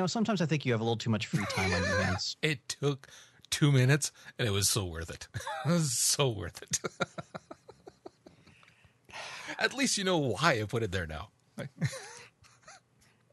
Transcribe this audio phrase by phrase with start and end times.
[0.00, 2.36] Know, sometimes I think you have a little too much free time on your hands.
[2.42, 3.08] It took
[3.50, 5.28] two minutes, and it was so worth it.
[5.66, 6.80] it was so worth it.
[9.58, 11.28] At least you know why I put it there now.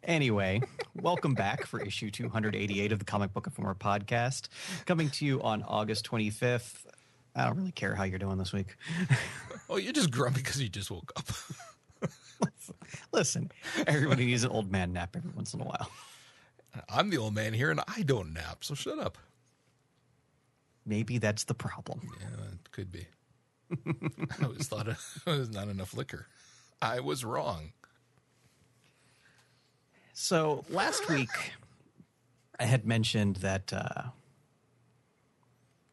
[0.04, 0.62] Anyway,
[1.02, 4.50] welcome back for issue 288 of the Comic Book Informer podcast,
[4.86, 6.86] coming to you on August 25th.
[7.36, 8.76] I don't really care how you're doing this week.
[9.70, 11.28] Oh, you're just grumpy because you just woke up.
[13.12, 13.52] Listen,
[13.86, 15.90] everybody needs an old man nap every once in a while.
[16.90, 19.18] I'm the old man here, and I don't nap, so shut up.
[20.86, 22.02] Maybe that's the problem.
[22.20, 23.08] Yeah, it could be.
[24.40, 26.28] I always thought it was not enough liquor.
[26.82, 27.74] I was wrong.
[30.14, 31.30] So last week,
[32.60, 33.72] I had mentioned that.
[33.74, 34.04] Uh,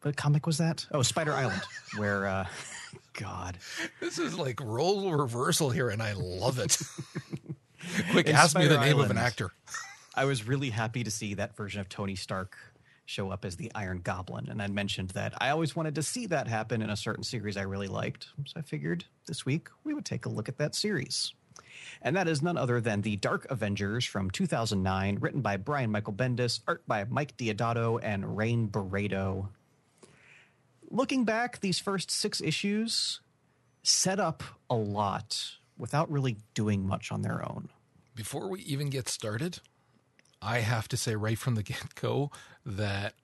[0.01, 0.85] what comic was that?
[0.91, 1.61] Oh, Spider Island,
[1.97, 2.45] where, uh,
[3.13, 3.57] God.
[3.99, 6.77] This is like role reversal here, and I love it.
[8.11, 9.51] Quick, In ask me the Spider name of an actor.
[10.17, 12.57] I was really happy to see that version of Tony Stark
[13.05, 14.47] show up as the Iron Goblin.
[14.49, 17.57] And I mentioned that I always wanted to see that happen in a certain series
[17.57, 18.29] I really liked.
[18.45, 21.33] So I figured this week we would take a look at that series.
[22.01, 26.13] And that is none other than the Dark Avengers from 2009, written by Brian Michael
[26.13, 29.49] Bendis, art by Mike Deodato and Rain Beredo.
[30.89, 33.19] Looking back, these first six issues
[33.83, 37.69] set up a lot without really doing much on their own.
[38.15, 39.59] Before we even get started,
[40.45, 42.31] I have to say right from the get go
[42.65, 43.15] that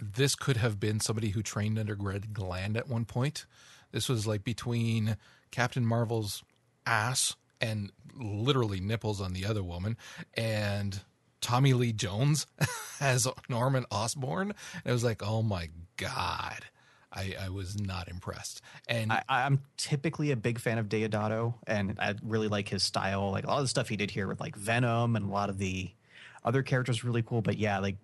[0.00, 3.44] this could have been somebody who trained under Greg Land at one point.
[3.92, 5.16] This was like between
[5.50, 6.42] Captain Marvel's
[6.86, 9.96] ass and literally nipples on the other woman
[10.34, 11.00] and
[11.40, 12.46] Tommy Lee Jones
[13.00, 14.50] as Norman Osborn.
[14.50, 16.64] And it was like, oh my God.
[17.12, 18.62] I, I was not impressed.
[18.86, 23.32] And I, I'm typically a big fan of Deodato, and I really like his style.
[23.32, 25.50] Like a lot of the stuff he did here with like Venom and a lot
[25.50, 25.90] of the
[26.44, 27.42] other characters, really cool.
[27.42, 27.96] But yeah, like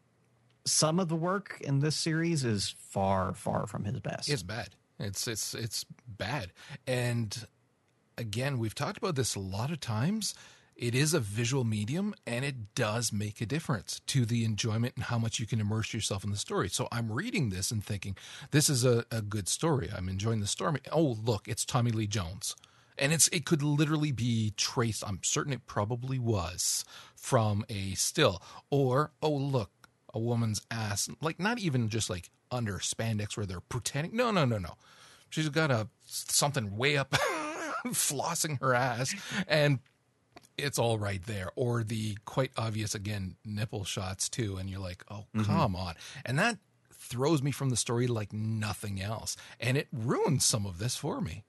[0.65, 4.29] some of the work in this series is far, far from his best.
[4.29, 4.71] It's bad.
[4.99, 6.53] It's it's it's bad.
[6.87, 7.47] And
[8.19, 10.35] again, we've talked about this a lot of times.
[10.75, 15.05] It is a visual medium and it does make a difference to the enjoyment and
[15.05, 16.69] how much you can immerse yourself in the story.
[16.69, 18.15] So I'm reading this and thinking,
[18.51, 19.89] this is a, a good story.
[19.95, 20.81] I'm enjoying the story.
[20.93, 22.55] Oh, look, it's Tommy Lee Jones.
[22.99, 26.85] And it's it could literally be traced, I'm certain it probably was,
[27.15, 28.43] from a still.
[28.71, 29.71] Or, oh look,
[30.15, 31.09] a woman's ass.
[31.21, 34.17] Like not even just like under spandex where they're pretending.
[34.17, 34.75] No, no, no, no.
[35.29, 37.11] She's got a something way up
[37.87, 39.15] flossing her ass
[39.47, 39.81] and
[40.59, 45.05] it's all right there or the quite obvious again nipple shots too and you're like
[45.11, 45.43] oh mm-hmm.
[45.43, 46.59] come on and that
[46.93, 51.21] throws me from the story like nothing else and it ruins some of this for
[51.21, 51.45] me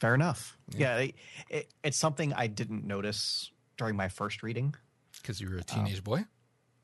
[0.00, 0.56] Fair enough.
[0.76, 1.14] Yeah, it,
[1.48, 4.74] it, it's something I didn't notice during my first reading.
[5.20, 6.24] because you were a teenage boy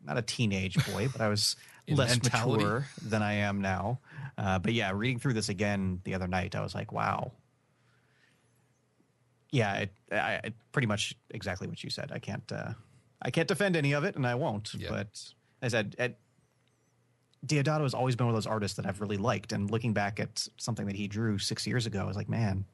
[0.04, 1.56] Not a teenage boy, but I was
[1.88, 2.64] less mentality.
[2.64, 4.00] mature than I am now.
[4.36, 7.32] Uh, but yeah, reading through this again the other night, I was like, wow.
[9.50, 10.42] Yeah, it, I, I,
[10.72, 12.10] pretty much exactly what you said.
[12.12, 12.72] I can't, uh,
[13.22, 14.74] I can't defend any of it, and I won't.
[14.74, 14.88] Yeah.
[14.90, 15.08] But
[15.62, 16.18] as I said, at,
[17.46, 19.52] Deodato has always been one of those artists that I've really liked.
[19.52, 22.64] And looking back at something that he drew six years ago, I was like, man,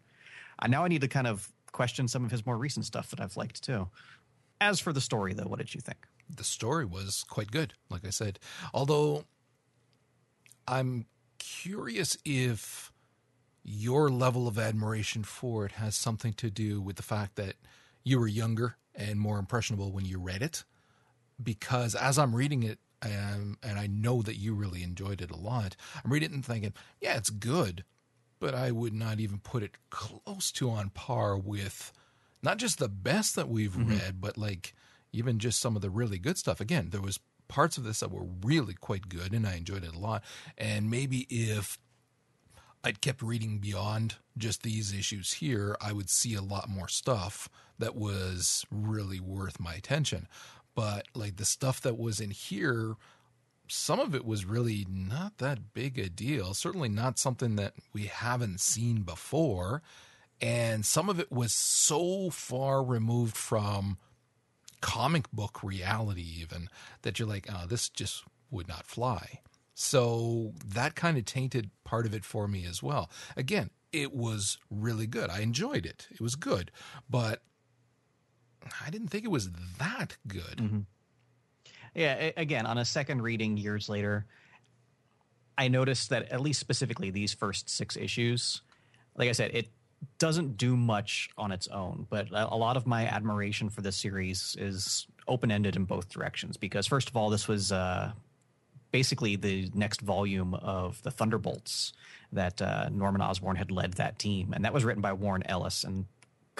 [0.60, 3.21] I, now I need to kind of question some of his more recent stuff that
[3.21, 3.89] I've liked too.
[4.60, 6.07] As for the story, though, what did you think?
[6.36, 8.39] the story was quite good, like I said.
[8.72, 9.24] Although
[10.66, 11.07] I'm
[11.39, 12.92] curious if
[13.62, 17.56] your level of admiration for it has something to do with the fact that
[18.04, 20.65] you were younger and more impressionable when you read it.
[21.42, 25.36] Because as I'm reading it, um, and I know that you really enjoyed it a
[25.36, 25.74] lot,
[26.04, 27.84] I'm reading it and thinking, yeah, it's good,
[28.41, 31.92] but I would not even put it close to on par with
[32.42, 33.91] not just the best that we've mm-hmm.
[33.91, 34.75] read, but like
[35.13, 36.60] even just some of the really good stuff.
[36.60, 39.95] Again, there was parts of this that were really quite good, and I enjoyed it
[39.95, 40.25] a lot.
[40.57, 41.78] And maybe if
[42.83, 47.48] I'd kept reading beyond just these issues here, I would see a lot more stuff
[47.78, 50.28] that was really worth my attention.
[50.75, 52.97] But like the stuff that was in here
[53.70, 56.54] some of it was really not that big a deal.
[56.54, 59.82] Certainly not something that we haven't seen before.
[60.40, 63.98] And some of it was so far removed from
[64.80, 66.68] comic book reality, even
[67.02, 69.40] that you're like, oh, this just would not fly.
[69.74, 73.10] So that kind of tainted part of it for me as well.
[73.36, 75.30] Again, it was really good.
[75.30, 76.06] I enjoyed it.
[76.10, 76.70] It was good,
[77.08, 77.42] but
[78.84, 80.56] I didn't think it was that good.
[80.56, 80.80] Mm-hmm.
[81.95, 84.27] Yeah, again, on a second reading years later,
[85.59, 88.63] I noticed that at least specifically these first six issues,
[89.16, 89.69] like I said, it
[90.19, 94.57] doesn't do much on its own, but a lot of my admiration for this series
[94.59, 96.57] is open ended in both directions.
[96.57, 98.13] Because first of all, this was uh,
[98.92, 101.92] basically the next volume of the Thunderbolts
[102.33, 105.84] that uh, Norman Osborn had led that team, and that was written by Warren Ellis.
[105.84, 106.07] And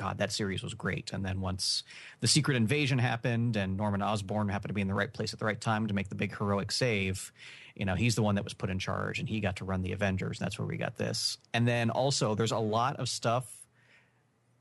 [0.01, 1.13] God, that series was great.
[1.13, 1.83] And then once
[2.21, 5.39] the secret invasion happened and Norman Osborn happened to be in the right place at
[5.39, 7.31] the right time to make the big heroic save,
[7.75, 9.83] you know, he's the one that was put in charge and he got to run
[9.83, 10.39] the Avengers.
[10.39, 11.37] That's where we got this.
[11.53, 13.55] And then also, there's a lot of stuff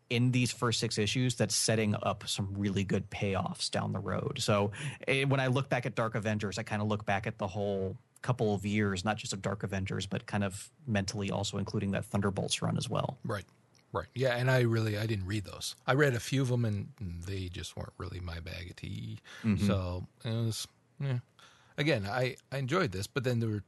[0.09, 4.39] in these first six issues that's setting up some really good payoffs down the road.
[4.41, 4.71] So
[5.07, 7.47] eh, when I look back at Dark Avengers, I kind of look back at the
[7.47, 11.91] whole couple of years, not just of Dark Avengers, but kind of mentally also including
[11.91, 13.17] that Thunderbolts run as well.
[13.23, 13.45] Right.
[13.91, 14.07] Right.
[14.13, 15.75] Yeah, and I really I didn't read those.
[15.87, 19.19] I read a few of them, and they just weren't really my bag of tea.
[19.43, 19.65] Mm-hmm.
[19.65, 20.67] So it was,
[20.99, 21.19] yeah.
[21.77, 23.63] Again, I I enjoyed this, but then there were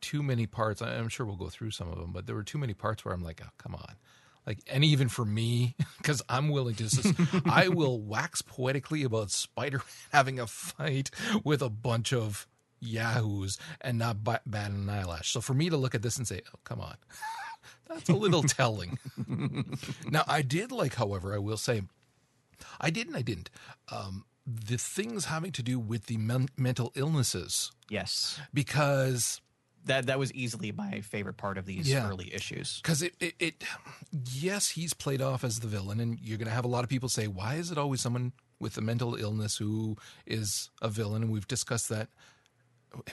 [0.00, 0.82] too many parts.
[0.82, 3.12] I'm sure we'll go through some of them, but there were too many parts where
[3.12, 3.96] I'm like, oh, come on.
[4.46, 9.82] Like, and even for me, because I'm willing to, I will wax poetically about Spider
[10.12, 11.10] having a fight
[11.42, 12.46] with a bunch of
[12.80, 15.32] yahoos and not bat an eyelash.
[15.32, 16.96] So for me to look at this and say, oh, come on.
[17.88, 18.98] That's a little telling.
[20.10, 21.82] now, I did like, however, I will say,
[22.80, 23.50] I didn't, I didn't.
[23.90, 27.72] Um, the things having to do with the men- mental illnesses.
[27.90, 28.40] Yes.
[28.54, 29.40] Because
[29.86, 32.08] that that was easily my favorite part of these yeah.
[32.08, 32.80] early issues.
[32.82, 33.64] Because it, it, it,
[34.32, 36.90] yes, he's played off as the villain, and you're going to have a lot of
[36.90, 39.96] people say, "Why is it always someone with a mental illness who
[40.26, 42.08] is a villain?" And we've discussed that.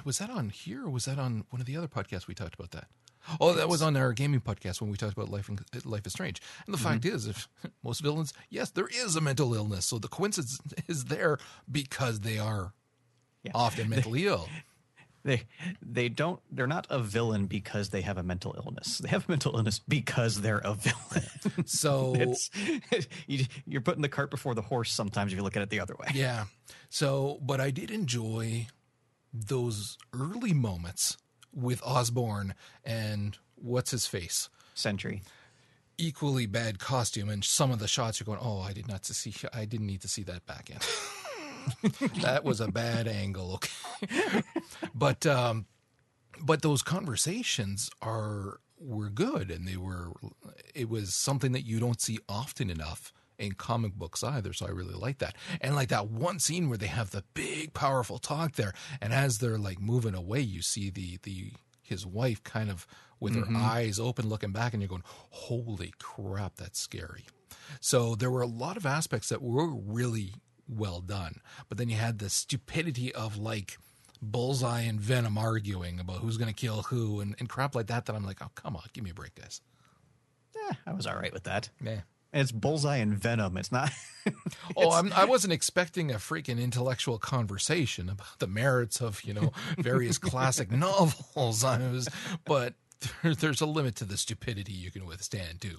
[0.06, 2.56] Was that on here, or was that on one of the other podcasts we talked
[2.56, 2.88] about that?
[3.40, 6.14] Oh, that was on our gaming podcast when we talked about life and life is
[6.14, 6.42] strange.
[6.66, 6.88] And the mm-hmm.
[6.88, 7.48] fact is, if
[7.84, 9.86] most villains, yes, there is a mental illness.
[9.86, 11.38] So the coincidence is there
[11.72, 12.74] because they are
[13.44, 13.52] yeah.
[13.56, 14.48] often mentally ill.
[15.26, 15.44] They
[15.82, 18.98] they don't they're not a villain because they have a mental illness.
[18.98, 21.66] They have a mental illness because they're a villain.
[21.66, 22.50] So it's,
[23.26, 24.92] you, you're putting the cart before the horse.
[24.92, 26.10] Sometimes if you look at it the other way.
[26.14, 26.46] Yeah.
[26.90, 28.68] So, but I did enjoy
[29.34, 31.18] those early moments
[31.54, 34.50] with Osborn and what's his face?
[34.74, 35.22] Sentry.
[35.98, 39.34] Equally bad costume, and some of the shots you're going, oh, I did not see,
[39.54, 40.78] I didn't need to see that back in.
[42.22, 43.54] that was a bad angle.
[43.54, 44.42] Okay,
[44.96, 45.68] but um,
[46.42, 50.12] but those conversations are were good, and they were.
[50.74, 54.54] It was something that you don't see often enough in comic books either.
[54.54, 55.36] So I really like that.
[55.62, 59.38] And like that one scene where they have the big powerful talk there, and as
[59.38, 61.52] they're like moving away, you see the the
[61.82, 62.88] his wife kind of
[63.20, 63.56] with mm-hmm.
[63.56, 67.26] her eyes open looking back and you're going, Holy crap, that's scary.
[67.80, 70.34] So there were a lot of aspects that were really
[70.68, 71.40] well done.
[71.70, 73.78] But then you had the stupidity of like
[74.22, 78.06] Bullseye and Venom arguing about who's going to kill who and, and crap like that.
[78.06, 79.62] That I'm like, oh, come on, give me a break, guys.
[80.56, 81.70] Yeah, I was all right with that.
[81.84, 82.02] Yeah.
[82.34, 83.58] It's Bullseye and Venom.
[83.58, 83.92] It's not.
[84.26, 89.24] it's, oh, I'm, I was not expecting a freaking intellectual conversation about the merits of
[89.24, 91.64] you know various classic novels.
[91.64, 92.10] I was,
[92.46, 92.74] but
[93.22, 95.78] there, there's a limit to the stupidity you can withstand too.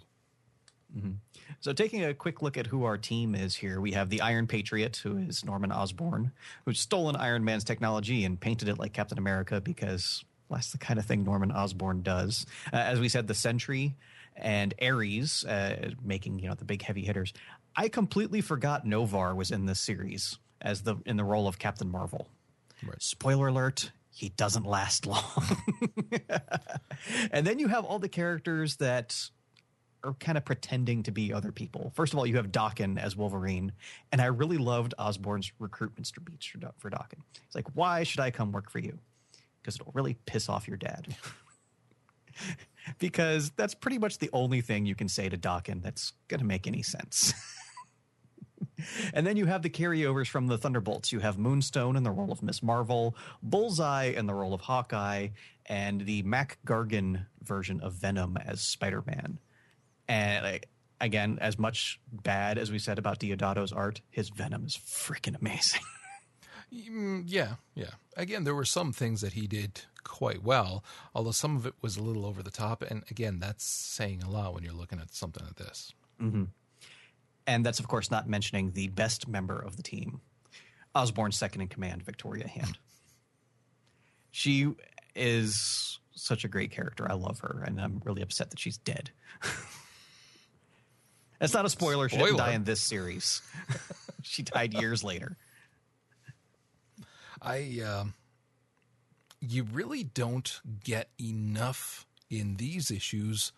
[0.96, 1.12] Mm-hmm.
[1.60, 4.46] So, taking a quick look at who our team is here, we have the Iron
[4.46, 6.30] Patriot, who is Norman Osborn,
[6.64, 10.98] who's stolen Iron Man's technology and painted it like Captain America because that's the kind
[10.98, 12.46] of thing Norman Osborn does.
[12.72, 13.96] Uh, as we said, the Sentry,
[14.36, 17.32] and Ares uh, making you know the big heavy hitters.
[17.76, 21.90] I completely forgot Noh-Varr was in this series as the in the role of Captain
[21.90, 22.28] Marvel.
[22.84, 23.00] Right.
[23.02, 25.22] Spoiler alert: he doesn't last long.
[27.30, 29.30] and then you have all the characters that
[30.02, 31.90] are kind of pretending to be other people.
[31.94, 33.72] First of all, you have Daken as Wolverine,
[34.12, 37.22] and I really loved Osborn's recruitment speech for Daken.
[37.32, 38.98] He's like, "Why should I come work for you?
[39.60, 41.16] Because it'll really piss off your dad."
[42.98, 46.46] because that's pretty much the only thing you can say to Daken that's going to
[46.46, 47.34] make any sense.
[49.14, 51.12] and then you have the carryovers from the Thunderbolts.
[51.12, 55.28] You have Moonstone in the role of Miss Marvel, Bullseye in the role of Hawkeye,
[55.66, 59.38] and the Mac Gargan version of Venom as Spider Man.
[60.08, 60.68] And like,
[61.00, 65.80] again, as much bad as we said about Deodato's art, his Venom is freaking amazing.
[66.72, 67.90] Mm, yeah, yeah.
[68.16, 70.84] Again, there were some things that he did quite well,
[71.14, 72.82] although some of it was a little over the top.
[72.82, 75.92] And again, that's saying a lot when you're looking at something like this.
[77.46, 80.20] And that's, of course, not mentioning the best member of the team,
[80.94, 82.78] Osborn's second in command, Victoria Hand.
[84.30, 84.72] she
[85.14, 87.10] is such a great character.
[87.10, 89.10] I love her, and I'm really upset that she's dead.
[91.40, 92.08] That's not a spoiler.
[92.08, 93.42] She didn't die in this series.
[94.22, 95.36] she died years later.
[97.42, 98.14] I, um,
[99.50, 103.52] you really don't get enough in these issues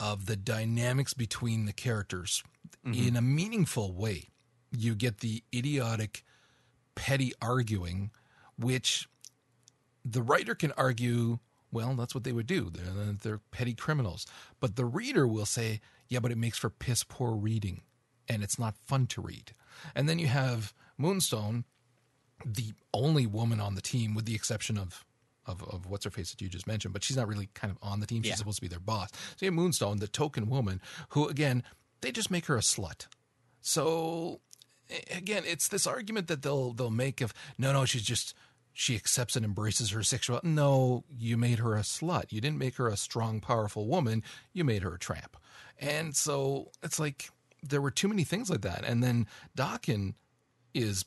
[0.00, 2.42] of the dynamics between the characters
[2.86, 3.08] mm-hmm.
[3.08, 4.28] in a meaningful way.
[4.70, 6.24] You get the idiotic,
[6.94, 8.10] petty arguing,
[8.58, 9.08] which
[10.04, 11.38] the writer can argue,
[11.72, 12.70] well, that's what they would do.
[12.70, 14.26] They're, they're petty criminals.
[14.60, 17.82] But the reader will say, yeah, but it makes for piss poor reading
[18.28, 19.52] and it's not fun to read.
[19.94, 21.64] And then you have Moonstone,
[22.44, 25.04] the only woman on the team, with the exception of.
[25.46, 27.76] Of, of what's her face that you just mentioned, but she's not really kind of
[27.82, 28.22] on the team.
[28.22, 28.36] She's Yeah.
[28.36, 29.10] supposed to be their boss.
[29.12, 31.62] So you have Moonstone, the token woman, who again,
[32.00, 33.08] they just make her a slut.
[33.60, 34.40] So
[35.14, 38.32] again, it's this argument that they'll they'll make of no, no, she's just
[38.72, 40.40] she accepts and embraces her sexual.
[40.42, 42.32] No, you made her a slut.
[42.32, 44.22] You didn't make her a strong, powerful woman.
[44.54, 45.36] You made her a tramp.
[45.78, 47.28] And so it's like
[47.62, 48.82] there were too many things like that.
[48.82, 50.14] And then Daken
[50.72, 51.04] is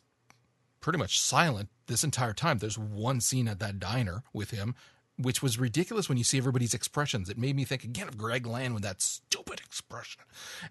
[0.88, 2.60] pretty much silent this entire time.
[2.60, 4.74] There's one scene at that diner with him,
[5.18, 7.30] which was ridiculous when you see everybody's expressions.
[7.30, 10.22] It made me think again of Greg Land with that stupid expression.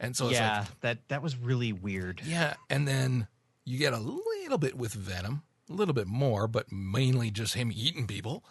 [0.00, 2.22] And so it's like, yeah, that that was really weird.
[2.24, 3.26] yeah, and then
[3.66, 7.70] you get a little bit with Venom, a little bit more, but mainly just him
[7.70, 8.42] eating people,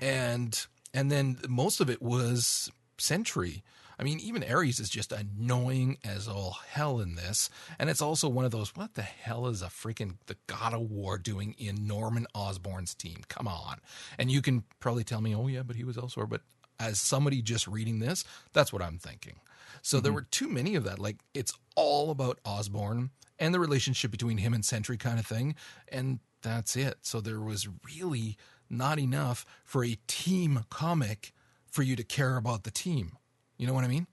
[0.00, 2.68] and and then most of it was
[3.02, 3.62] Sentry.
[3.98, 8.28] I mean, even Ares is just annoying as all hell in this, and it's also
[8.28, 8.74] one of those.
[8.74, 13.22] What the hell is a freaking the God of War doing in Norman Osborn's team?
[13.28, 13.80] Come on,
[14.18, 16.26] and you can probably tell me, oh yeah, but he was elsewhere.
[16.26, 16.40] But
[16.80, 19.36] as somebody just reading this, that's what I'm thinking.
[19.82, 20.16] So there mm-hmm.
[20.16, 20.98] were too many of that.
[20.98, 25.54] Like it's all about Osborn and the relationship between him and Sentry kind of thing,
[25.88, 26.98] and that's it.
[27.02, 28.36] So there was really
[28.70, 31.32] not enough for a team comic
[31.72, 33.12] for you to care about the team.
[33.56, 34.06] You know what I mean?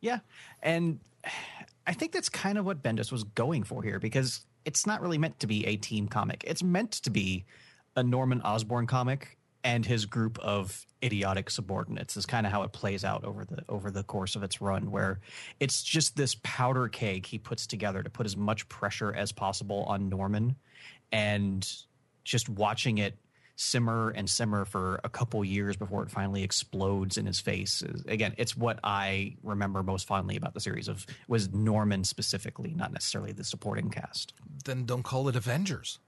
[0.00, 0.18] Yeah.
[0.62, 1.00] And
[1.86, 5.16] I think that's kind of what Bendis was going for here because it's not really
[5.16, 6.44] meant to be a team comic.
[6.46, 7.44] It's meant to be
[7.94, 12.72] a Norman Osborn comic and his group of idiotic subordinates is kind of how it
[12.72, 15.20] plays out over the over the course of its run where
[15.60, 19.84] it's just this powder keg he puts together to put as much pressure as possible
[19.84, 20.56] on Norman
[21.12, 21.68] and
[22.24, 23.18] just watching it
[23.56, 27.82] simmer and simmer for a couple years before it finally explodes in his face.
[28.06, 32.92] Again, it's what I remember most fondly about the series of was Norman specifically, not
[32.92, 34.34] necessarily the supporting cast.
[34.64, 35.98] Then don't call it Avengers.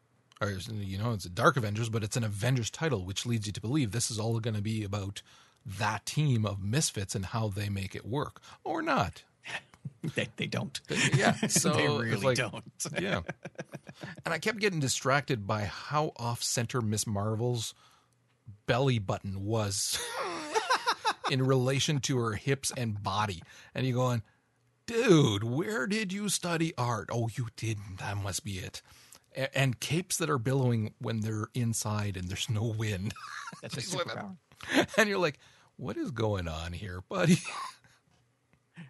[0.41, 3.53] Or you know, it's a Dark Avengers, but it's an Avengers title, which leads you
[3.53, 5.23] to believe this is all going to be about
[5.67, 9.25] that team of misfits and how they make it work, or not.
[10.15, 10.81] They, they don't.
[11.15, 12.65] Yeah, so they really like- don't.
[13.01, 13.21] yeah.
[14.25, 17.75] And I kept getting distracted by how off center Miss Marvel's
[18.67, 19.99] belly button was
[21.31, 23.43] in relation to her hips and body.
[23.75, 24.23] And you're going,
[24.87, 27.09] dude, where did you study art?
[27.13, 27.99] Oh, you didn't.
[27.99, 28.83] That must be it.
[29.37, 33.13] A- And capes that are billowing when they're inside and there's no wind.
[33.63, 34.27] That's a Things like that.
[34.71, 34.89] superpower.
[34.97, 35.39] and you're like,
[35.77, 37.39] what is going on here, buddy?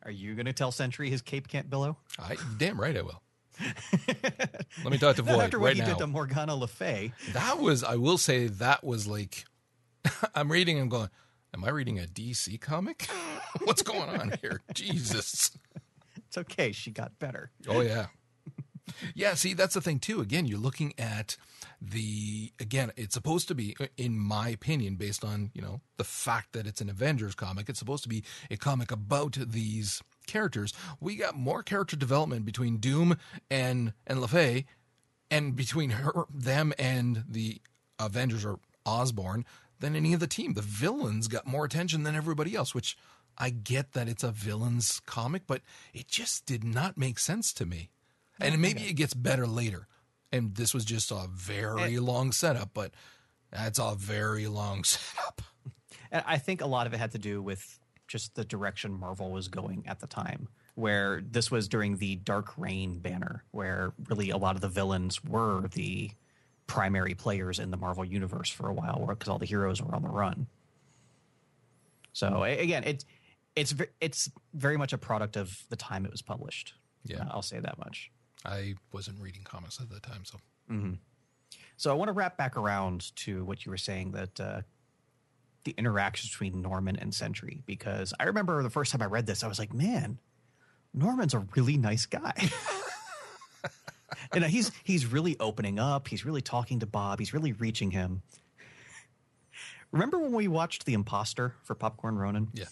[0.04, 1.97] Are you going to tell Sentry his cape can't billow?
[2.18, 3.23] I damn right I will.
[4.85, 5.88] Let me talk to Void after what right he now.
[5.88, 7.12] did to Morgana Le Fay.
[7.33, 9.45] That was, I will say, that was like,
[10.35, 11.09] I'm reading and going,
[11.54, 13.09] am I reading a DC comic?
[13.64, 14.61] What's going on here?
[14.75, 15.50] Jesus.
[16.28, 16.73] It's okay.
[16.73, 17.50] She got better.
[17.68, 18.07] Oh, yeah.
[19.14, 20.21] Yeah, see, that's the thing, too.
[20.21, 21.37] Again, you're looking at
[21.80, 26.52] the, again, it's supposed to be, in my opinion, based on, you know, the fact
[26.52, 30.73] that it's an Avengers comic, it's supposed to be a comic about these characters.
[31.00, 33.16] We got more character development between Doom
[33.50, 34.66] and, and Le Fay
[35.30, 37.61] and between her, them and the
[37.99, 39.45] Avengers or Osborn
[39.80, 40.54] than any of the team.
[40.54, 42.97] The villains got more attention than everybody else, which
[43.37, 45.62] I get that it's a villains comic, but
[45.95, 47.90] it just did not make sense to me.
[48.40, 49.87] And maybe it gets better later.
[50.33, 52.92] And this was just a very long setup, but
[53.50, 55.42] that's a very long setup.
[56.11, 59.30] And I think a lot of it had to do with just the direction Marvel
[59.30, 64.30] was going at the time, where this was during the Dark Reign banner, where really
[64.30, 66.11] a lot of the villains were the
[66.66, 70.02] primary players in the Marvel universe for a while, because all the heroes were on
[70.02, 70.47] the run.
[72.12, 73.04] So again, it
[73.54, 76.75] it's it's very much a product of the time it was published.
[77.04, 77.25] Yeah.
[77.30, 78.11] I'll say that much.
[78.45, 80.38] I wasn't reading comics at the time, so
[81.76, 84.61] So I want to wrap back around to what you were saying that uh,
[85.64, 89.45] the interactions between Norman and Sentry, because I remember the first time I read this,
[89.45, 90.18] I was like, man,
[90.92, 92.33] Norman's a really nice guy.
[94.33, 96.09] and he's he's really opening up.
[96.09, 97.18] He's really talking to Bob.
[97.18, 98.23] He's really reaching him.
[99.92, 102.49] Remember when we watched The Imposter for Popcorn Ronin?
[102.52, 102.66] Yeah.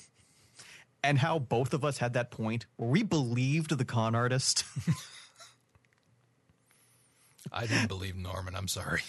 [1.03, 4.65] And how both of us had that point where we believed the con artist.
[7.53, 8.55] I didn't believe Norman.
[8.55, 9.03] I'm sorry.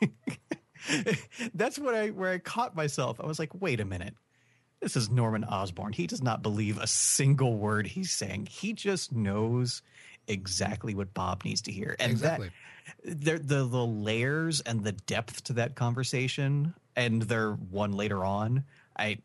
[1.54, 3.20] That's what I where I caught myself.
[3.20, 4.14] I was like, wait a minute.
[4.80, 5.94] This is Norman Osborn.
[5.94, 8.48] He does not believe a single word he's saying.
[8.50, 9.82] He just knows
[10.28, 11.96] exactly what Bob needs to hear.
[11.98, 12.50] And exactly.
[13.04, 18.64] that the the layers and the depth to that conversation and their one later on,
[18.98, 19.18] I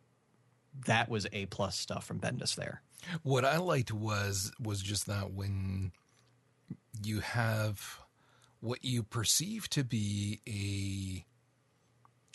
[0.86, 2.82] that was a plus stuff from Bendis there.
[3.24, 5.92] What I liked was was just that when
[7.04, 8.00] you have
[8.62, 11.26] what you perceive to be a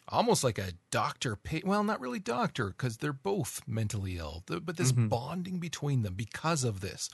[0.08, 4.92] almost like a doctor well not really doctor because they're both mentally ill but this
[4.92, 5.08] mm-hmm.
[5.08, 7.08] bonding between them because of this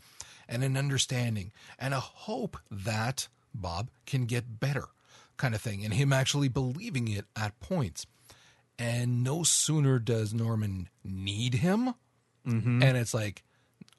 [0.48, 4.86] and an understanding and a hope that bob can get better
[5.36, 8.06] kind of thing and him actually believing it at points
[8.76, 11.94] and no sooner does norman need him
[12.46, 12.82] mm-hmm.
[12.82, 13.44] and it's like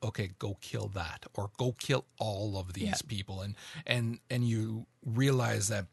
[0.03, 2.96] okay go kill that or go kill all of these yeah.
[3.08, 3.55] people and
[3.86, 5.86] and and you realize that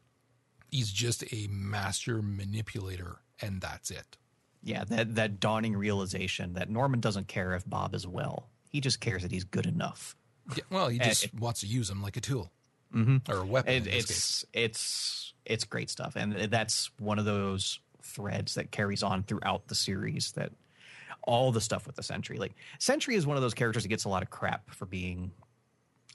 [0.71, 4.17] he's just a master manipulator and that's it.
[4.61, 8.49] Yeah, that that dawning realization that Norman doesn't care if Bob is well.
[8.69, 10.15] He just cares that he's good enough.
[10.55, 12.51] Yeah, well, he just it, wants to use him like a tool
[12.93, 13.31] mm-hmm.
[13.31, 13.73] or a weapon.
[13.73, 14.45] It, it's case.
[14.53, 19.75] it's it's great stuff, and that's one of those threads that carries on throughout the
[19.75, 20.33] series.
[20.33, 20.51] That
[21.23, 24.05] all the stuff with the Sentry, like Sentry, is one of those characters that gets
[24.05, 25.31] a lot of crap for being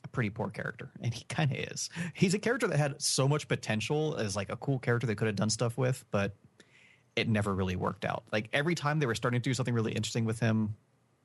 [0.02, 1.90] a pretty poor character, and he kind of is.
[2.14, 5.26] He's a character that had so much potential as like a cool character they could
[5.26, 6.34] have done stuff with, but
[7.17, 8.25] it never really worked out.
[8.32, 10.75] Like every time they were starting to do something really interesting with him,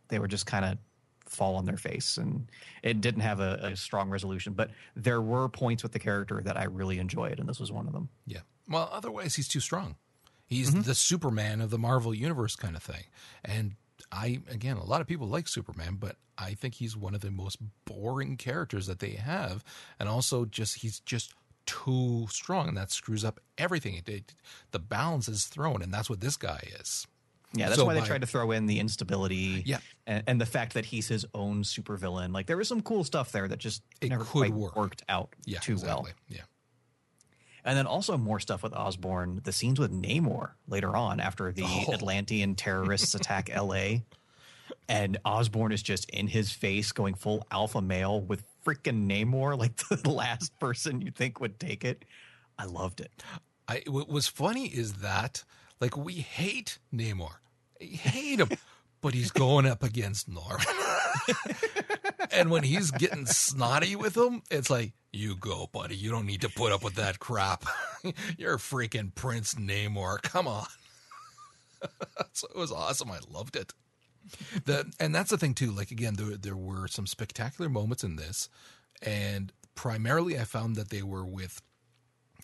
[0.08, 0.78] they were just kind of
[1.26, 2.50] fall on their face, and
[2.84, 4.54] it didn't have a, a strong resolution.
[4.54, 7.88] But there were points with the character that I really enjoyed, and this was one
[7.88, 8.10] of them.
[8.26, 8.42] Yeah.
[8.68, 9.96] Well, otherwise he's too strong.
[10.50, 10.82] He's mm-hmm.
[10.82, 13.04] the Superman of the Marvel universe kind of thing,
[13.46, 13.76] and
[14.12, 17.32] I again, a lot of people like Superman, but I think he's one of the
[17.32, 19.64] most boring characters that they have,
[20.00, 21.34] and also just he's just
[21.66, 23.96] too strong, and that screws up everything.
[23.96, 24.36] It, it,
[24.72, 27.06] the balance is thrown, and that's what this guy is.
[27.54, 29.80] Yeah, that's so why they by, tried to throw in the instability, yeah.
[30.06, 32.32] and, and, the fact that he's his own supervillain.
[32.32, 34.76] Like there was some cool stuff there that just it never quite work.
[34.76, 36.04] worked out yeah, too exactly.
[36.04, 36.14] well.
[36.28, 36.42] Yeah.
[37.65, 41.63] And then also more stuff with Osborn, the scenes with Namor later on after the
[41.65, 41.93] oh.
[41.93, 44.00] Atlantean terrorists attack LA.
[44.88, 49.76] And Osborn is just in his face going full alpha male with freaking Namor, like
[49.89, 52.06] the last person you think would take it.
[52.58, 53.12] I loved it.
[53.67, 55.43] I, what was funny is that,
[55.80, 57.36] like, we hate Namor.
[57.80, 58.50] We hate him,
[59.02, 60.66] but he's going up against Norman.
[62.32, 65.96] and when he's getting snotty with him, it's like, you go, buddy.
[65.96, 67.66] You don't need to put up with that crap.
[68.38, 70.22] You're freaking Prince Namor.
[70.22, 70.68] Come on.
[72.34, 73.12] so it was awesome.
[73.12, 73.74] I loved it.
[74.66, 75.72] The and that's the thing too.
[75.72, 78.50] Like again, there there were some spectacular moments in this,
[79.02, 81.62] and primarily I found that they were with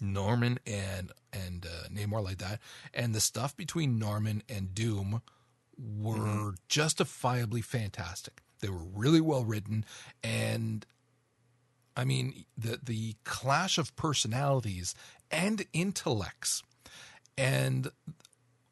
[0.01, 2.59] Norman and and uh, Namor like that,
[2.93, 5.21] and the stuff between Norman and Doom
[5.77, 6.49] were mm-hmm.
[6.67, 8.41] justifiably fantastic.
[8.59, 9.85] They were really well written,
[10.23, 10.85] and
[11.95, 14.95] I mean, the the clash of personalities
[15.29, 16.63] and intellects,
[17.37, 17.91] and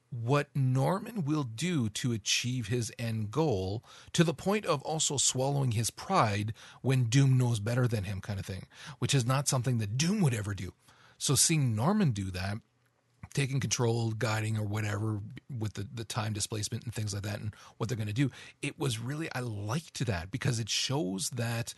[0.10, 5.72] what Norman will do to achieve his end goal, to the point of also swallowing
[5.72, 8.68] his pride when Doom knows better than him, kind of thing,
[9.00, 10.74] which is not something that Doom would ever do.
[11.18, 12.58] So seeing Norman do that,
[13.34, 15.20] taking control, guiding, or whatever
[15.60, 18.32] with the, the time displacement and things like that, and what they're going to do,
[18.62, 21.74] it was really, I liked that because it shows that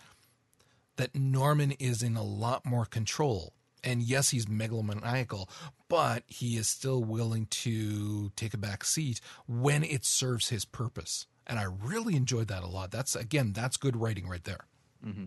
[0.97, 3.53] that Norman is in a lot more control.
[3.83, 5.49] And yes, he's megalomaniacal,
[5.89, 11.27] but he is still willing to take a back seat when it serves his purpose.
[11.45, 12.91] And I really enjoyed that a lot.
[12.91, 14.65] That's again, that's good writing right there.
[15.05, 15.25] Mm-hmm.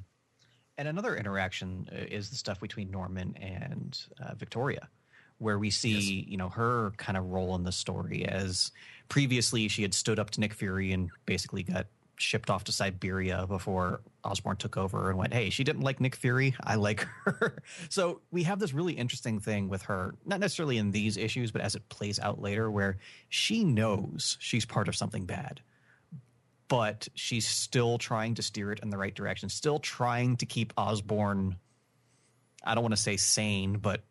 [0.76, 4.88] And another interaction uh, is the stuff between Norman and uh, Victoria,
[5.38, 6.28] where we see yes.
[6.28, 8.72] you know her kind of role in the story as
[9.08, 11.86] previously she had stood up to Nick Fury and basically got
[12.20, 16.16] shipped off to Siberia before Osborn took over and went, Hey, she didn't like Nick
[16.16, 16.54] Fury.
[16.62, 17.62] I like her.
[17.88, 21.62] so we have this really interesting thing with her, not necessarily in these issues, but
[21.62, 22.98] as it plays out later, where
[23.28, 25.60] she knows she's part of something bad,
[26.68, 30.72] but she's still trying to steer it in the right direction, still trying to keep
[30.76, 31.56] Osborn,
[32.64, 34.02] I don't want to say sane, but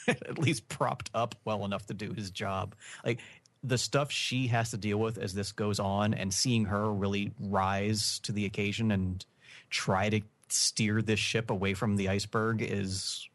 [0.08, 2.74] at least propped up well enough to do his job.
[3.04, 3.20] Like
[3.62, 7.32] the stuff she has to deal with as this goes on and seeing her really
[7.38, 9.24] rise to the occasion and
[9.68, 13.28] try to steer this ship away from the iceberg is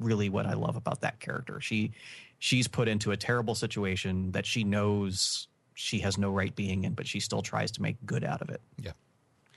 [0.00, 1.60] really what I love about that character.
[1.60, 1.92] She
[2.38, 6.94] she's put into a terrible situation that she knows she has no right being in,
[6.94, 8.60] but she still tries to make good out of it.
[8.80, 8.92] Yeah.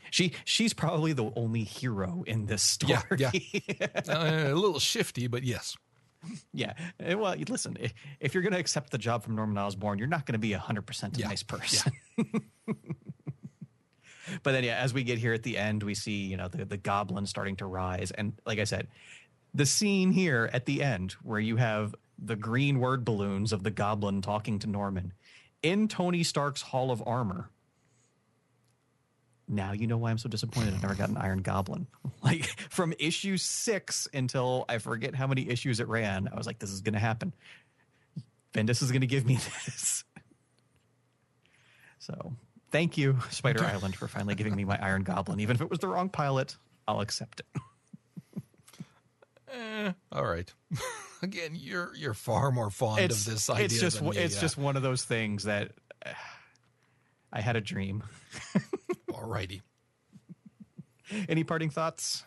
[0.10, 3.18] She she's probably the only hero in this story.
[3.18, 3.88] Yeah, yeah.
[4.10, 5.78] uh, a little shifty, but yes.
[6.54, 6.74] Yeah.
[7.00, 7.78] Eh, well, listen,
[8.20, 10.52] if you're going to accept the job from Norman Osborn, you're not going to be
[10.52, 11.28] 100% a yeah.
[11.28, 11.92] nice person.
[12.18, 12.24] Yeah.
[14.44, 16.66] but then, yeah, as we get here at the end, we see, you know, the,
[16.66, 18.12] the goblin starting to rise.
[18.12, 18.88] And like I said,
[19.54, 23.72] the scene here at the end where you have the green word balloons of the
[23.72, 25.14] goblin talking to Norman
[25.64, 27.50] in Tony Stark's Hall of Armor
[29.52, 31.88] now you know why I'm so disappointed I never got an Iron Goblin.
[32.24, 36.60] Like from issue six until I forget how many issues it ran, I was like,
[36.60, 37.34] this is going to happen.
[38.54, 39.36] Bendis is going to give me
[39.66, 40.04] this.
[41.98, 42.34] so
[42.72, 45.40] thank you, Spider Island, for finally giving me my Iron Goblin.
[45.40, 48.42] Even if it was the wrong pilot, I'll accept it.
[49.52, 50.54] eh, all right.
[51.24, 53.66] Again, you're you're far more fond it's, of this idea.
[53.66, 54.42] It's just it's yeah.
[54.42, 55.72] just one of those things that
[56.06, 56.12] uh,
[57.34, 58.04] I had a dream.
[59.22, 59.62] Alrighty.
[61.30, 62.24] Any parting thoughts?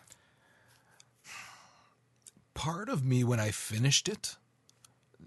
[2.53, 4.37] Part of me, when I finished it,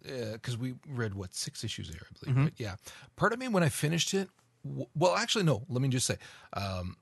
[0.02, 2.34] because uh, we read what six issues there, I believe.
[2.34, 2.44] Mm-hmm.
[2.44, 2.54] Right?
[2.56, 2.74] Yeah.
[3.16, 4.30] Part of me, when I finished it,
[4.64, 5.64] w- well, actually, no.
[5.68, 6.16] Let me just say,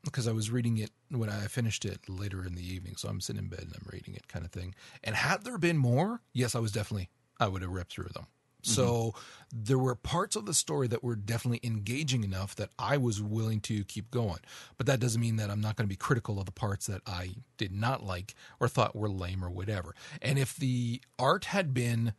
[0.05, 3.09] because um, I was reading it when I finished it later in the evening, so
[3.09, 4.75] I'm sitting in bed and I'm reading it, kind of thing.
[5.05, 8.27] And had there been more, yes, I was definitely, I would have ripped through them.
[8.67, 9.59] So mm-hmm.
[9.65, 13.61] there were parts of the story that were definitely engaging enough that I was willing
[13.61, 14.41] to keep going.
[14.77, 17.03] But that doesn't mean that I'm not going to be critical of the parts that
[17.07, 19.95] I did not like or thought were lame or whatever.
[20.21, 22.13] And if the art had been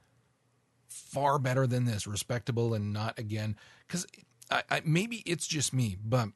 [0.88, 4.06] far better than this, respectable and not again, because
[4.50, 6.30] I, I, maybe it's just me, but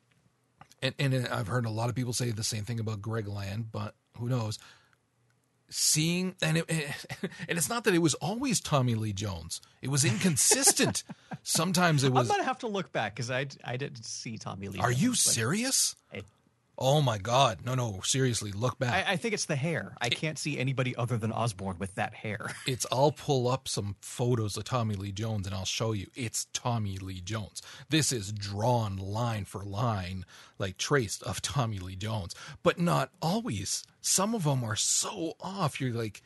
[0.82, 3.72] and, and I've heard a lot of people say the same thing about Greg Land,
[3.72, 4.60] but who knows?
[5.72, 6.66] Seeing and it,
[7.50, 9.62] and it's not that it was always Tommy Lee Jones.
[9.82, 11.04] It was inconsistent.
[11.44, 12.30] Sometimes it was.
[12.30, 14.80] I'm gonna have to look back because I I didn't see Tommy Lee.
[14.80, 15.96] Are Jones, you serious?
[16.84, 17.60] Oh my God!
[17.64, 19.08] No, no, seriously, look back.
[19.08, 19.96] I, I think it's the hair.
[20.02, 22.56] I it, can't see anybody other than Osborn with that hair.
[22.66, 22.88] It's.
[22.92, 26.08] I'll pull up some photos of Tommy Lee Jones and I'll show you.
[26.16, 27.62] It's Tommy Lee Jones.
[27.90, 30.26] This is drawn line for line,
[30.58, 33.84] like traced of Tommy Lee Jones, but not always.
[34.02, 35.80] Some of them are so off.
[35.80, 36.24] You're like,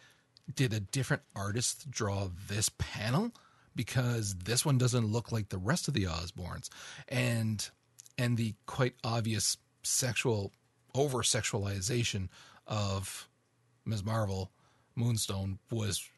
[0.53, 3.33] did a different artist draw this panel?
[3.75, 6.69] Because this one doesn't look like the rest of the Osborns,
[7.09, 7.69] and
[8.17, 10.51] and the quite obvious sexual
[10.93, 12.29] over sexualization
[12.67, 13.27] of
[13.85, 14.03] Ms.
[14.03, 14.51] Marvel,
[14.95, 16.09] Moonstone was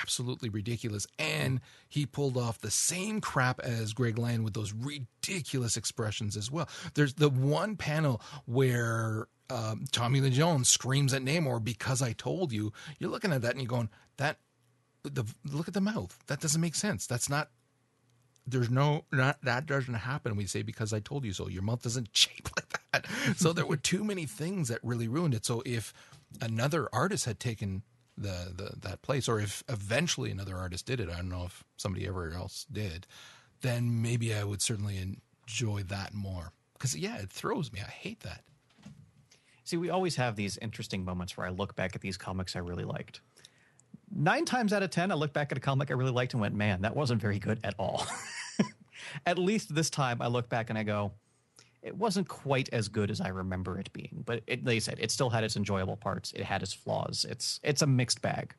[0.00, 1.06] absolutely ridiculous.
[1.18, 6.50] And he pulled off the same crap as Greg Land with those ridiculous expressions as
[6.50, 6.68] well.
[6.94, 12.52] There's the one panel where um, Tommy Lee Jones screams at Namor because I told
[12.52, 12.72] you.
[12.98, 14.38] You're looking at that and you're going, that
[15.02, 16.16] the look at the mouth.
[16.28, 17.06] That doesn't make sense.
[17.06, 17.50] That's not
[18.46, 21.82] there's no not that doesn't happen we say because i told you so your mouth
[21.82, 22.81] doesn't shape like that
[23.36, 25.44] so there were too many things that really ruined it.
[25.44, 25.92] So if
[26.40, 27.82] another artist had taken
[28.16, 31.64] the, the that place or if eventually another artist did it i don't know if
[31.78, 33.06] somebody ever else did
[33.62, 34.98] then maybe i would certainly
[35.52, 36.52] enjoy that more.
[36.74, 37.80] Because yeah it throws me.
[37.80, 38.42] I hate that.
[39.64, 42.58] See we always have these interesting moments where i look back at these comics i
[42.58, 43.20] really liked.
[44.14, 46.40] Nine times out of ten, I look back at a comic I really liked and
[46.40, 48.06] went, man, that wasn't very good at all.
[49.26, 51.12] at least this time, I look back and I go,
[51.82, 54.22] it wasn't quite as good as I remember it being.
[54.24, 56.32] But it, like I said, it still had its enjoyable parts.
[56.32, 57.26] It had its flaws.
[57.28, 58.54] It's it's a mixed bag.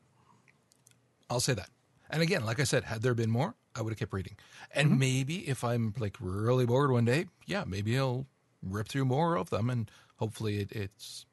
[1.30, 1.70] I'll say that.
[2.10, 4.36] And again, like I said, had there been more, I would have kept reading.
[4.74, 5.00] And mm-hmm.
[5.00, 8.28] maybe if I'm like really bored one day, yeah, maybe I'll
[8.62, 11.26] rip through more of them, and hopefully it, it's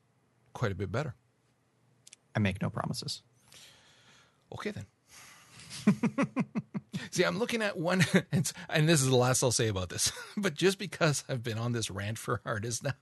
[0.52, 1.14] quite a bit better.
[2.34, 3.22] I make no promises.
[4.52, 4.86] Okay, then.
[7.10, 10.54] See, I'm looking at one, and this is the last I'll say about this, but
[10.54, 12.92] just because I've been on this rant for artists now,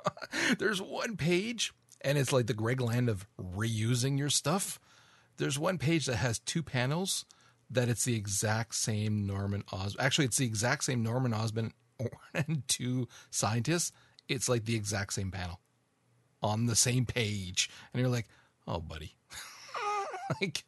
[0.58, 4.78] there's one page, and it's like the Greg Land of reusing your stuff.
[5.36, 7.24] There's one page that has two panels
[7.70, 10.04] that it's the exact same Norman Osborn.
[10.04, 11.72] Actually, it's the exact same Norman Osborn
[12.34, 13.92] and two scientists.
[14.28, 15.60] It's like the exact same panel
[16.42, 17.70] on the same page.
[17.92, 18.26] And you're like,
[18.66, 19.14] oh, buddy.
[20.40, 20.64] like,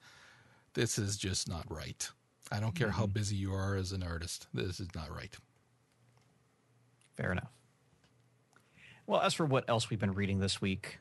[0.75, 2.09] this is just not right.
[2.53, 2.99] I don't care mm-hmm.
[2.99, 4.47] how busy you are as an artist.
[4.53, 5.35] This is not right.
[7.17, 7.51] Fair enough.
[9.07, 10.99] Well, as for what else we've been reading this week,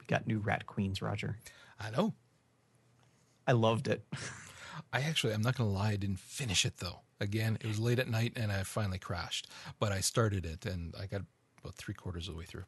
[0.00, 1.38] we got new Rat Queens, Roger.
[1.78, 2.14] I know.
[3.46, 4.04] I loved it.
[4.92, 7.00] I actually, I'm not going to lie, I didn't finish it though.
[7.20, 10.94] Again, it was late at night and I finally crashed, but I started it and
[10.98, 11.22] I got
[11.60, 12.64] about three quarters of the way through.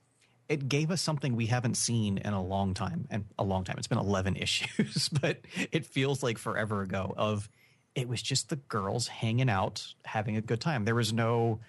[0.48, 3.76] It gave us something we haven't seen in a long time, and a long time.
[3.78, 5.40] It's been 11 issues, but
[5.72, 7.14] it feels like forever ago.
[7.16, 7.48] Of
[7.94, 10.84] it was just the girls hanging out, having a good time.
[10.84, 11.60] There was no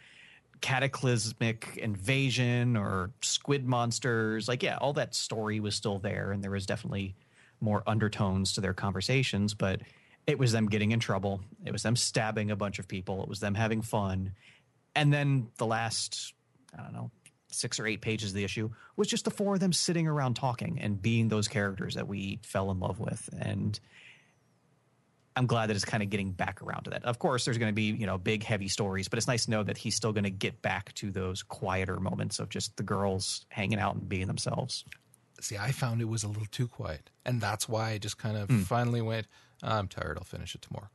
[0.61, 4.47] cataclysmic invasion or squid monsters.
[4.47, 7.15] Like, yeah, all that story was still there, and there was definitely
[7.61, 9.81] more undertones to their conversations, but
[10.27, 11.41] it was them getting in trouble.
[11.65, 13.21] It was them stabbing a bunch of people.
[13.23, 14.33] It was them having fun.
[14.95, 16.33] And then the last,
[16.77, 17.11] I don't know,
[17.55, 20.35] six or eight pages of the issue was just the four of them sitting around
[20.35, 23.29] talking and being those characters that we fell in love with.
[23.39, 23.79] And
[25.37, 27.03] I'm glad that it's kind of getting back around to that.
[27.03, 29.51] Of course, there's going to be, you know, big, heavy stories, but it's nice to
[29.51, 32.83] know that he's still going to get back to those quieter moments of just the
[32.83, 34.85] girls hanging out and being themselves.
[35.41, 37.09] See, I found it was a little too quiet.
[37.25, 38.61] And that's why I just kind of Hmm.
[38.61, 39.27] finally went,
[39.61, 40.17] I'm tired.
[40.17, 40.89] I'll finish it tomorrow.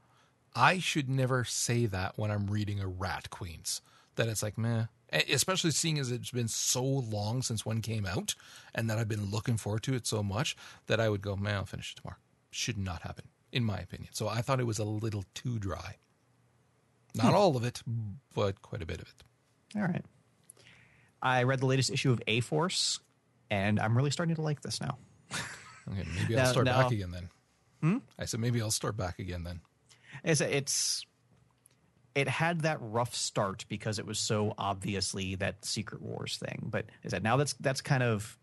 [0.55, 3.83] I should never say that when I'm reading a Rat Queens,
[4.17, 4.87] that it's like, meh.
[5.13, 8.35] Especially seeing as it's been so long since one came out
[8.75, 11.57] and that I've been looking forward to it so much that I would go, man,
[11.57, 12.19] I'll finish it tomorrow.
[12.51, 14.11] Should not happen, in my opinion.
[14.13, 15.97] So I thought it was a little too dry.
[17.15, 17.35] Not hmm.
[17.35, 17.83] all of it,
[18.35, 19.25] but quite a bit of it.
[19.77, 20.05] All right.
[21.23, 23.01] I read the latest issue of A Force,
[23.51, 24.99] and I'm really starting to like this now.
[25.91, 27.31] Okay, maybe I'll Now- start now- back again then.
[27.81, 27.99] Hmm?
[28.19, 29.61] I said, maybe I'll start back again then.
[30.23, 31.05] It's it's
[32.15, 36.69] it had that rough start because it was so obviously that Secret Wars thing.
[36.71, 38.39] But is that now that's that's kind of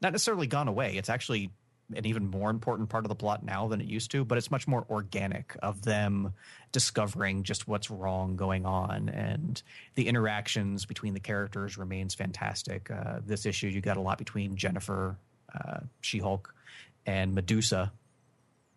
[0.00, 0.96] not necessarily gone away.
[0.96, 1.50] It's actually
[1.94, 4.50] an even more important part of the plot now than it used to, but it's
[4.50, 6.32] much more organic of them
[6.72, 9.62] discovering just what's wrong going on and
[9.94, 12.90] the interactions between the characters remains fantastic.
[12.90, 15.18] Uh, this issue you got a lot between Jennifer,
[15.54, 16.54] uh, She-Hulk,
[17.04, 17.92] and Medusa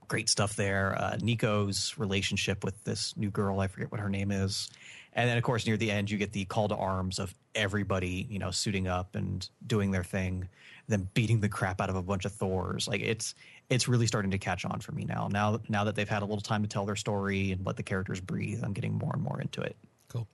[0.07, 0.95] great stuff there.
[0.97, 4.69] Uh, Nico's relationship with this new girl, I forget what her name is.
[5.13, 8.27] And then, of course, near the end, you get the call to arms of everybody,
[8.29, 10.47] you know, suiting up and doing their thing,
[10.87, 12.87] then beating the crap out of a bunch of Thors.
[12.87, 13.33] Like it's
[13.69, 15.27] it's really starting to catch on for me now.
[15.31, 17.83] Now, now that they've had a little time to tell their story and let the
[17.83, 19.75] characters breathe, I'm getting more and more into it.
[20.09, 20.27] Cool.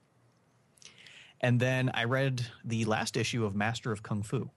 [1.40, 4.50] And then I read the last issue of Master of Kung Fu.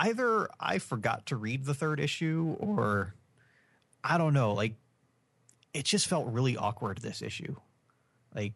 [0.00, 3.14] Either I forgot to read the third issue or
[4.02, 4.74] I don't know, like
[5.74, 7.54] it just felt really awkward this issue.
[8.34, 8.54] Like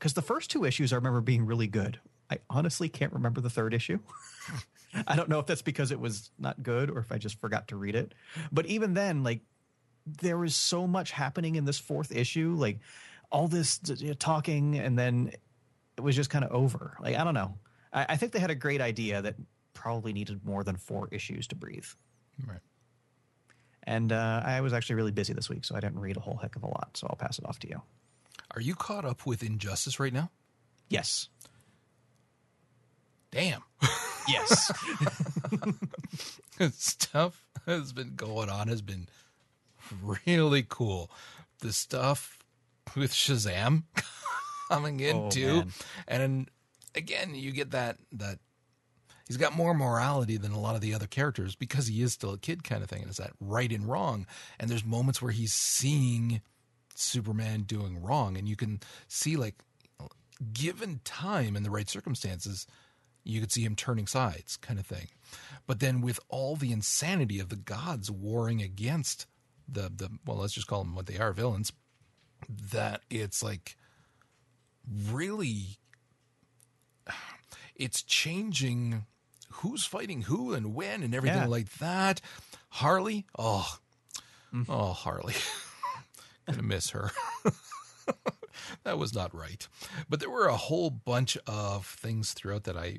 [0.00, 2.00] cuz the first two issues I remember being really good.
[2.30, 3.98] I honestly can't remember the third issue.
[5.06, 7.68] I don't know if that's because it was not good or if I just forgot
[7.68, 8.14] to read it.
[8.50, 9.42] But even then like
[10.06, 12.78] there was so much happening in this fourth issue, like
[13.30, 13.80] all this
[14.18, 15.30] talking, and then
[15.98, 16.96] it was just kind of over.
[17.02, 17.58] Like I don't know.
[17.92, 19.34] I, I think they had a great idea that
[19.88, 21.86] probably needed more than four issues to breathe.
[22.46, 22.60] Right.
[23.84, 26.36] And uh, I was actually really busy this week, so I didn't read a whole
[26.36, 26.90] heck of a lot.
[26.92, 27.80] So I'll pass it off to you.
[28.50, 30.30] Are you caught up with Injustice right now?
[30.90, 31.28] Yes.
[33.30, 33.62] Damn.
[34.28, 34.70] Yes.
[36.72, 39.08] stuff has been going on has been
[40.02, 41.10] really cool.
[41.60, 42.38] The stuff
[42.94, 43.84] with Shazam
[44.68, 45.72] coming in Oh, too, man.
[46.08, 46.50] and
[46.94, 48.38] again, you get that that
[49.28, 52.32] he's got more morality than a lot of the other characters because he is still
[52.32, 53.02] a kid kind of thing.
[53.02, 54.26] And it's that right and wrong,
[54.58, 56.40] and there's moments where he's seeing
[56.96, 59.54] Superman doing wrong, and you can see like
[60.52, 62.66] given time and the right circumstances,
[63.24, 65.08] you could see him turning sides, kind of thing.
[65.66, 69.26] But then with all the insanity of the gods warring against
[69.68, 71.72] the the well, let's just call them what they are, villains,
[72.48, 73.76] that it's like
[75.10, 75.78] really
[77.76, 79.04] it's changing
[79.58, 81.46] who's fighting who and when and everything Yeah.
[81.46, 82.20] like that.
[82.70, 83.78] Harley, oh,
[84.68, 85.34] oh Harley,
[86.46, 87.10] gonna miss her.
[88.84, 89.66] that was not right.
[90.08, 92.98] But there were a whole bunch of things throughout that I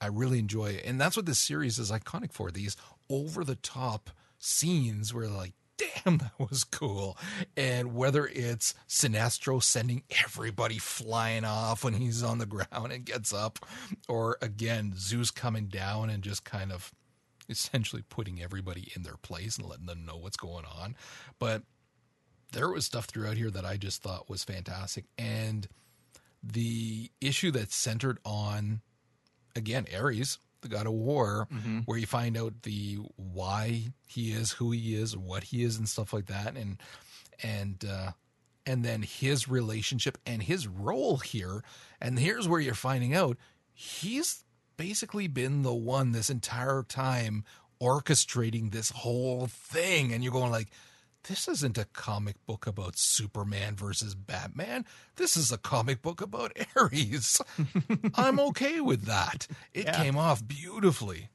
[0.00, 0.80] I really enjoy.
[0.84, 2.50] And that's what this series is iconic for.
[2.50, 2.76] These
[3.08, 7.18] over the top scenes where like, damn, that was cool.
[7.56, 13.32] And whether it's Sinestro sending everybody flying off when he's on the ground and gets
[13.32, 13.58] up,
[14.08, 16.92] or again, Zeus coming down and just kind of
[17.48, 20.96] essentially putting everybody in their place and letting them know what's going on.
[21.38, 21.62] But
[22.52, 25.06] there was stuff throughout here that I just thought was fantastic.
[25.18, 25.68] And
[26.42, 28.80] the issue that's centered on,
[29.56, 31.46] again, Ares, the god of war,
[31.84, 35.88] where you find out the why he is who he is, what he is, and
[35.88, 36.78] stuff like that, and
[37.42, 38.10] and uh,
[38.66, 41.62] and then his relationship and his role here.
[42.00, 43.36] And here's where you're finding out
[43.72, 44.44] he's
[44.76, 47.44] basically been the one this entire time
[47.80, 50.12] orchestrating this whole thing.
[50.12, 50.70] And you're going like
[51.28, 54.84] this isn't a comic book about Superman versus Batman.
[55.16, 57.40] This is a comic book about Ares.
[58.14, 59.46] I'm okay with that.
[59.72, 60.02] It Yeah.
[60.02, 61.28] came off beautifully.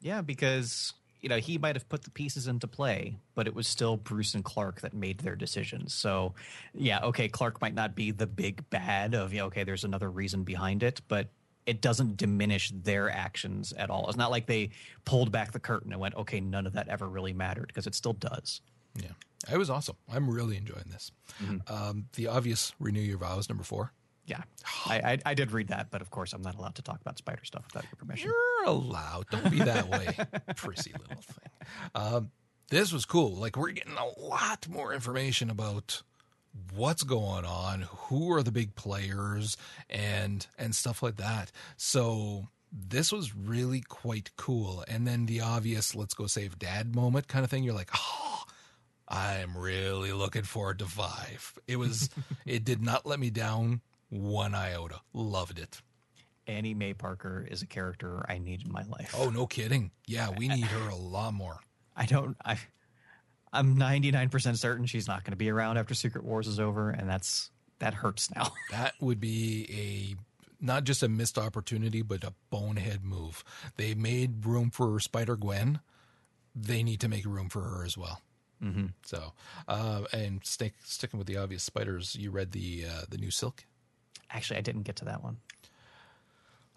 [0.00, 3.66] Yeah, because you know he might have put the pieces into play, but it was
[3.66, 5.92] still Bruce and Clark that made their decisions.
[5.94, 6.34] So,
[6.74, 10.44] yeah, okay, Clark might not be the big bad of yeah, okay, there's another reason
[10.44, 11.28] behind it, but
[11.66, 14.08] it doesn't diminish their actions at all.
[14.08, 14.70] It's not like they
[15.04, 17.94] pulled back the curtain and went, okay, none of that ever really mattered because it
[17.94, 18.62] still does.
[19.02, 19.96] Yeah, it was awesome.
[20.12, 21.10] I'm really enjoying this.
[21.68, 23.92] Um, the obvious renew your vows number four.
[24.26, 24.42] Yeah,
[24.86, 27.16] I, I I did read that, but of course I'm not allowed to talk about
[27.16, 28.30] spider stuff without your permission.
[28.30, 29.26] You're allowed.
[29.30, 30.08] Don't be that way,
[30.56, 31.50] prissy little thing.
[31.94, 32.30] Um,
[32.68, 33.34] this was cool.
[33.36, 36.02] Like we're getting a lot more information about
[36.74, 39.56] what's going on, who are the big players,
[39.88, 41.50] and and stuff like that.
[41.78, 44.84] So this was really quite cool.
[44.88, 47.64] And then the obvious "let's go save dad" moment kind of thing.
[47.64, 48.44] You're like, oh,
[49.08, 51.58] I'm really looking forward to five.
[51.66, 52.10] It was.
[52.46, 55.00] it did not let me down one iota.
[55.12, 55.80] Loved it.
[56.46, 59.14] Annie May Parker is a character I need in my life.
[59.16, 59.90] Oh, no kidding.
[60.06, 61.60] Yeah, we need her a lot more.
[61.96, 62.36] I don't.
[62.44, 62.58] I.
[63.50, 67.08] I'm 99% certain she's not going to be around after Secret Wars is over, and
[67.08, 68.52] that's that hurts now.
[68.70, 73.42] That would be a not just a missed opportunity, but a bonehead move.
[73.76, 75.80] They made room for Spider Gwen.
[76.54, 78.20] They need to make room for her as well.
[78.62, 78.86] Mm-hmm.
[79.04, 79.32] So,
[79.66, 83.64] uh, and stick, sticking with the obvious spiders, you read the uh, the new Silk.
[84.30, 85.38] Actually, I didn't get to that one.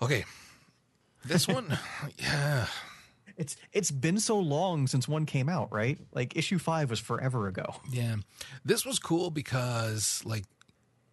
[0.02, 0.26] Okay,
[1.26, 1.78] this one,
[2.18, 2.66] yeah,
[3.38, 5.98] It's it's been so long since one came out, right?
[6.14, 7.76] Like issue five was forever ago.
[7.92, 8.18] Yeah.
[8.64, 10.46] This was cool because like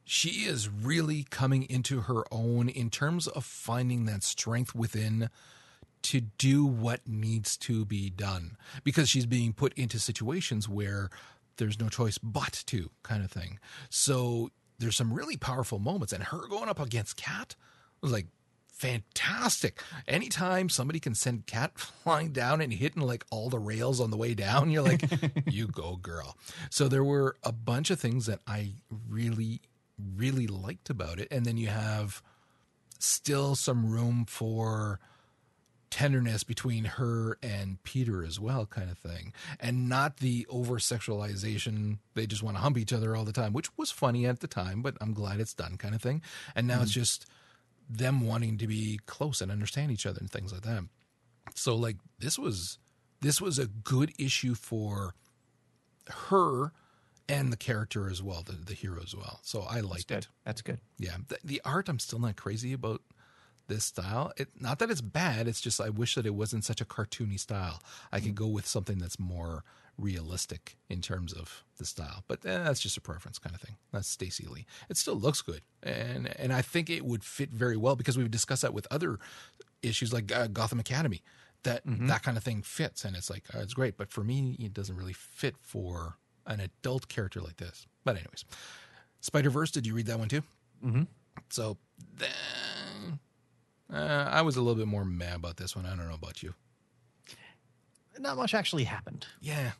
[0.04, 5.30] she is really coming into her own in terms of finding that strength within
[6.02, 11.10] to do what needs to be done because she's being put into situations where
[11.56, 13.58] there's no choice but to kind of thing.
[13.90, 17.56] So there's some really powerful moments and her going up against Cat
[18.00, 18.26] was like
[18.78, 19.82] fantastic.
[20.06, 24.16] Anytime somebody can send Cat flying down and hitting like all the rails on the
[24.16, 25.02] way down, you're like,
[25.46, 26.36] you go, girl.
[26.70, 28.74] So there were a bunch of things that I
[29.08, 29.60] really,
[30.16, 31.28] really liked about it.
[31.30, 32.22] And then you have
[33.00, 35.00] still some room for
[35.90, 39.32] tenderness between her and Peter as well, kind of thing.
[39.60, 43.52] And not the over sexualization, they just want to hump each other all the time,
[43.52, 46.22] which was funny at the time, but I'm glad it's done kind of thing.
[46.54, 47.00] And now it's mm-hmm.
[47.00, 47.26] just
[47.88, 50.84] them wanting to be close and understand each other and things like that.
[51.54, 52.78] So like this was
[53.20, 55.14] this was a good issue for
[56.08, 56.72] her
[57.28, 59.40] and the character as well, the, the hero as well.
[59.42, 60.28] So I liked it.
[60.44, 60.80] That's good.
[60.98, 63.02] Yeah, the, the art I'm still not crazy about
[63.68, 64.32] this style.
[64.36, 65.46] It not that it's bad.
[65.46, 67.80] It's just I wish that it wasn't such a cartoony style.
[68.10, 69.64] I could go with something that's more
[69.96, 72.24] realistic in terms of the style.
[72.28, 73.76] But eh, that's just a preference kind of thing.
[73.92, 74.66] That's Stacey Lee.
[74.88, 78.30] It still looks good, and and I think it would fit very well because we've
[78.30, 79.18] discussed that with other
[79.82, 81.22] issues like uh, Gotham Academy.
[81.64, 83.96] That that kind of thing fits, and it's like uh, it's great.
[83.96, 87.86] But for me, it doesn't really fit for an adult character like this.
[88.04, 88.44] But anyways,
[89.20, 89.72] Spider Verse.
[89.72, 90.42] Did you read that one too?
[90.84, 91.02] Mm-hmm.
[91.50, 91.76] So
[92.16, 92.30] then,
[93.92, 95.86] uh, I was a little bit more mad about this one.
[95.86, 96.54] I don't know about you.
[98.18, 99.26] Not much actually happened.
[99.40, 99.72] Yeah.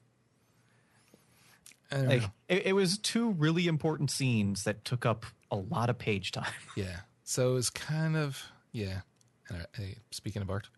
[1.90, 2.29] I don't Like know.
[2.49, 6.53] it, it was two really important scenes that took up a lot of page time.
[6.77, 7.01] Yeah.
[7.25, 8.42] So it was kind of
[8.73, 9.01] yeah.
[9.49, 10.68] And I, I, speaking of art,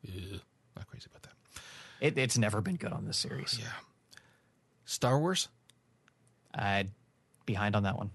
[0.76, 1.32] not crazy about that.
[2.00, 3.58] It, it's never been good on this series.
[3.60, 3.66] Yeah.
[4.84, 5.48] Star Wars.
[6.56, 6.84] Uh,
[7.46, 8.10] behind on that one.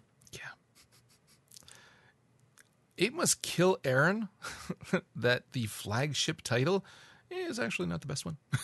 [2.98, 4.30] It must kill Aaron
[5.16, 6.86] that the flagship title
[7.30, 8.38] is actually not the best one.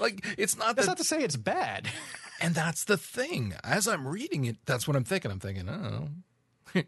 [0.00, 1.88] like it's not That's that not to say it's bad.
[2.40, 3.54] And that's the thing.
[3.62, 5.30] As I'm reading it, that's what I'm thinking.
[5.30, 6.08] I'm thinking, oh,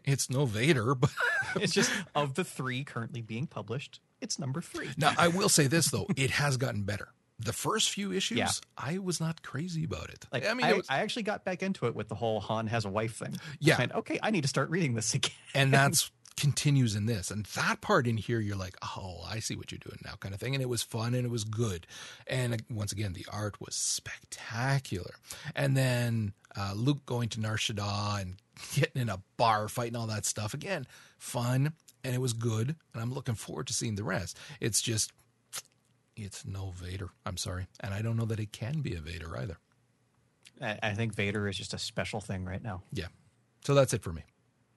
[0.03, 1.09] it's no Vader, but
[1.55, 4.89] it's just of the three currently being published, it's number three.
[4.97, 7.07] now I will say this though, it has gotten better.
[7.39, 8.49] The first few issues, Yeah.
[8.77, 10.25] I was not crazy about it.
[10.31, 12.67] Like I mean, I, was, I actually got back into it with the whole Han
[12.67, 13.35] has a wife thing.
[13.59, 13.77] Yeah.
[13.79, 15.31] And okay, I need to start reading this again.
[15.53, 19.55] and that's continues in this and that part in here you're like oh i see
[19.55, 21.87] what you're doing now kind of thing and it was fun and it was good
[22.27, 25.15] and uh, once again the art was spectacular
[25.55, 28.35] and then uh, luke going to nar Shaddaa and
[28.75, 30.85] getting in a bar fighting all that stuff again
[31.17, 31.73] fun
[32.03, 35.11] and it was good and i'm looking forward to seeing the rest it's just
[36.23, 39.37] it's no vader i'm sorry and i don't know that it can be a vader
[39.37, 39.57] either
[40.61, 42.81] I, I think Vader is just a special thing right now.
[42.91, 43.07] yeah
[43.63, 44.23] so that's it for me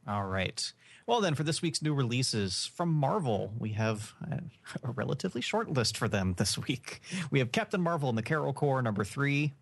[0.07, 0.73] All right.
[1.07, 4.41] Well, then, for this week's new releases from Marvel, we have a,
[4.89, 7.01] a relatively short list for them this week.
[7.31, 9.53] We have Captain Marvel and the Carol Corps, number three.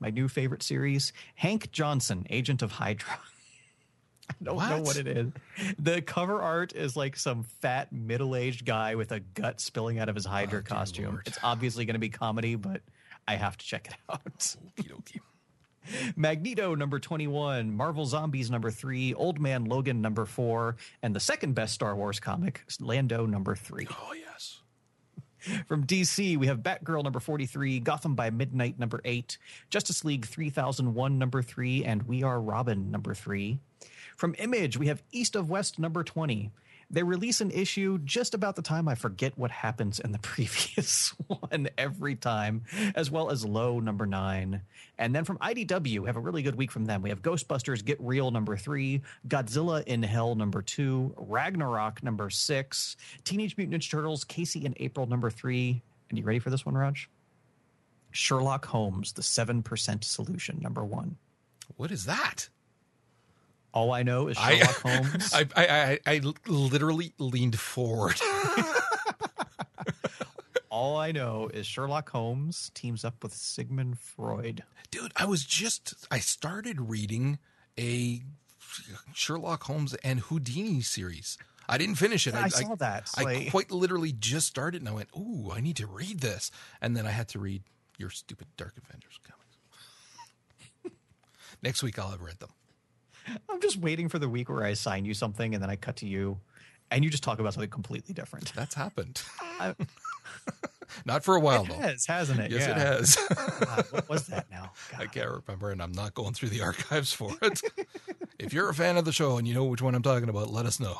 [0.00, 3.18] My new favorite series, Hank Johnson, Agent of Hydra.
[4.40, 4.82] I don't know What?
[4.84, 5.30] what it is.
[5.78, 10.08] The cover art is like some fat middle aged guy with a gut spilling out
[10.08, 11.06] of his Hydra Oh, costume.
[11.06, 11.22] Lord.
[11.26, 12.80] It's obviously going to be comedy, but
[13.28, 14.24] I have to check it out.
[14.36, 15.20] Okie dokie.
[16.16, 21.54] Magneto number 21, Marvel Zombies number 3, Old Man Logan number 4, and the second
[21.54, 23.88] best Star Wars comic, Lando number 3.
[23.90, 24.60] Oh yes.
[25.66, 29.38] From DC, we have Batgirl number 43, Gotham by Midnight number 8,
[29.70, 33.58] Justice League 3001 number 3, and We Are Robin number 3.
[34.16, 36.50] From Image, we have East of West number 20.
[36.92, 41.14] They release an issue just about the time I forget what happens in the previous
[41.26, 44.60] one every time, as well as Low number 9.
[44.98, 47.00] And then from IDW, have a really good week from them.
[47.00, 52.96] We have Ghostbusters Get Real number 3, Godzilla in Hell number 2, Ragnarok number 6,
[53.24, 55.80] Teenage Mutant Ninja Turtles Casey and April number 3.
[56.10, 57.08] And you ready for this one, Raj?
[58.10, 61.16] Sherlock Holmes, the 7% solution number 1.
[61.76, 62.50] What is that?
[63.74, 65.32] All I know is I- Sherlock Holmes.
[65.34, 68.20] I, I, I, I literally leaned forward.
[70.70, 74.62] All I know is Sherlock Holmes teams up with Sigmund Freud.
[74.90, 77.38] Dude, I was just I started reading
[77.78, 78.22] a
[79.12, 81.36] Sherlock Holmes and Houdini series.
[81.68, 82.34] I didn't finish it.
[82.34, 83.10] I saw that.
[83.18, 86.50] I Like- quite literally just started and I went, "Ooh, I need to read this."
[86.80, 87.62] And then I had to read
[87.98, 89.58] your stupid Dark Avengers comics.
[91.62, 92.50] Next week I'll have read them.
[93.50, 95.96] I'm just waiting for the week where I assign you something and then I cut
[95.96, 96.38] to you
[96.90, 98.52] and you just talk about something completely different.
[98.54, 99.22] That's happened.
[99.40, 99.74] I-
[101.06, 101.74] Not for a while it though.
[101.76, 102.50] has, hasn't it?
[102.50, 102.72] Yes, Yeah.
[102.72, 103.16] it has.
[103.64, 104.72] God, what was that now?
[104.98, 107.62] I can't remember, and I'm not going through the archives for it.
[108.38, 110.50] if you're a fan of the show and you know which one I'm talking about,
[110.50, 110.98] let us know.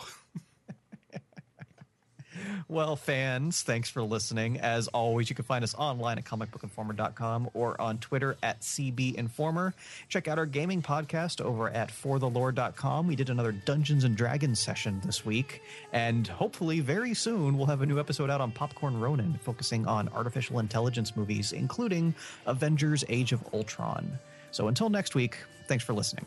[2.72, 4.58] Well, fans, thanks for listening.
[4.58, 9.74] As always, you can find us online at comicbookinformer.com or on Twitter at CBInformer.
[10.08, 13.06] Check out our gaming podcast over at forthelore.com.
[13.06, 15.60] We did another Dungeons and Dragons session this week,
[15.92, 20.08] and hopefully very soon we'll have a new episode out on Popcorn Ronin, focusing on
[20.08, 22.14] artificial intelligence movies, including
[22.46, 24.18] Avengers Age of Ultron.
[24.50, 25.36] So until next week,
[25.68, 26.24] thanks for listening.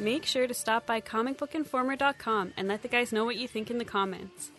[0.00, 3.76] Make sure to stop by comicbookinformer.com and let the guys know what you think in
[3.76, 4.50] the comments.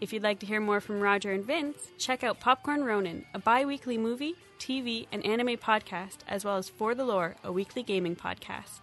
[0.00, 3.40] If you'd like to hear more from Roger and Vince, check out Popcorn Ronin, a
[3.40, 7.82] bi weekly movie, TV, and anime podcast, as well as For the Lore, a weekly
[7.82, 8.82] gaming podcast.